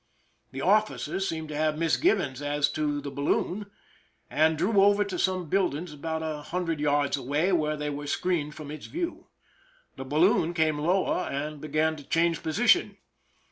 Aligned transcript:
The 0.51 0.61
officers 0.61 1.29
seemed 1.29 1.49
to 1.49 1.55
have 1.55 1.77
misgivings 1.77 2.41
as 2.41 2.69
to 2.71 3.01
the 3.01 3.11
baUoon, 3.11 3.69
and 4.31 4.57
drew 4.57 4.81
over 4.83 5.03
to 5.03 5.19
some 5.19 5.47
buildings 5.47 5.93
about 5.93 6.23
a 6.23 6.41
hundred 6.41 6.79
yards 6.79 7.17
away, 7.17 7.51
where 7.51 7.77
they 7.77 7.91
were 7.91 8.07
screened 8.07 8.55
from 8.55 8.71
its 8.71 8.87
view. 8.87 9.27
The 9.97 10.03
balloon 10.03 10.55
came 10.55 10.79
lower 10.79 11.25
and 11.29 11.61
began 11.61 11.95
to 11.97 12.03
change 12.03 12.41
position. 12.41 12.97